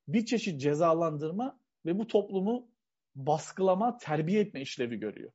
bir 0.09 0.27
çeşit 0.27 0.61
cezalandırma 0.61 1.61
ve 1.87 1.99
bu 1.99 2.07
toplumu 2.07 2.69
baskılama, 3.15 3.97
terbiye 3.99 4.41
etme 4.41 4.61
işlevi 4.61 4.97
görüyor. 4.97 5.33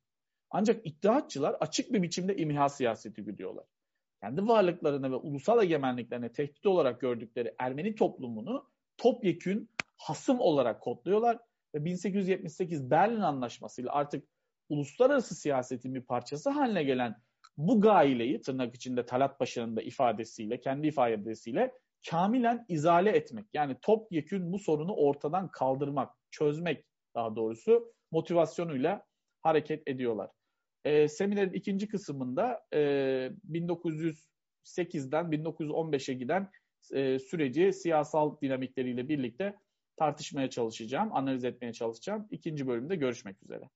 Ancak 0.50 0.86
iddiatçılar 0.86 1.56
açık 1.60 1.92
bir 1.92 2.02
biçimde 2.02 2.36
imha 2.36 2.68
siyaseti 2.68 3.24
güdüyorlar. 3.24 3.64
Kendi 4.20 4.48
varlıklarına 4.48 5.10
ve 5.10 5.16
ulusal 5.16 5.62
egemenliklerine 5.62 6.32
tehdit 6.32 6.66
olarak 6.66 7.00
gördükleri 7.00 7.54
Ermeni 7.58 7.94
toplumunu 7.94 8.70
topyekün 8.96 9.70
hasım 9.96 10.40
olarak 10.40 10.80
kodluyorlar 10.80 11.38
ve 11.74 11.84
1878 11.84 12.90
Berlin 12.90 13.20
Anlaşması 13.20 13.82
ile 13.82 13.90
artık 13.90 14.31
uluslararası 14.72 15.34
siyasetin 15.34 15.94
bir 15.94 16.00
parçası 16.00 16.50
haline 16.50 16.82
gelen 16.82 17.16
bu 17.56 17.80
gaileyi 17.80 18.40
tırnak 18.40 18.74
içinde 18.74 19.06
Talat 19.06 19.38
Paşa'nın 19.38 19.76
da 19.76 19.82
ifadesiyle, 19.82 20.60
kendi 20.60 20.86
ifadesiyle 20.86 21.72
kamilen 22.10 22.64
izale 22.68 23.10
etmek. 23.10 23.46
Yani 23.52 23.76
topyekün 23.82 24.52
bu 24.52 24.58
sorunu 24.58 24.94
ortadan 24.94 25.50
kaldırmak, 25.50 26.14
çözmek 26.30 26.84
daha 27.14 27.36
doğrusu 27.36 27.94
motivasyonuyla 28.10 29.06
hareket 29.42 29.88
ediyorlar. 29.88 30.30
E, 30.84 31.08
seminerin 31.08 31.52
ikinci 31.52 31.88
kısmında 31.88 32.60
e, 32.72 32.78
1908'den 33.50 35.24
1915'e 35.24 36.14
giden 36.14 36.50
e, 36.92 37.18
süreci 37.18 37.72
siyasal 37.72 38.40
dinamikleriyle 38.40 39.08
birlikte 39.08 39.56
tartışmaya 39.96 40.50
çalışacağım, 40.50 41.12
analiz 41.12 41.44
etmeye 41.44 41.72
çalışacağım. 41.72 42.28
İkinci 42.30 42.66
bölümde 42.66 42.96
görüşmek 42.96 43.42
üzere. 43.42 43.68